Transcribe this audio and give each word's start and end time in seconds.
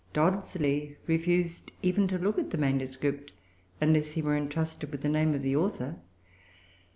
Dodsley 0.15 0.95
refused 1.05 1.69
even 1.83 2.07
to 2.07 2.17
look 2.17 2.39
at 2.39 2.49
the 2.49 2.57
manuscript 2.57 3.33
unless 3.79 4.13
he 4.13 4.23
were 4.23 4.35
entrusted 4.35 4.91
with 4.91 5.03
the 5.03 5.09
name 5.09 5.35
of 5.35 5.43
the 5.43 5.55
author. 5.55 5.97